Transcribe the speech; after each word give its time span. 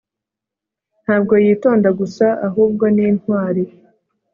Ntabwo 1.03 1.33
yitonda 1.45 1.89
gusa 1.99 2.25
ahubwo 2.47 2.83
ni 2.95 3.03
intwari 3.09 3.63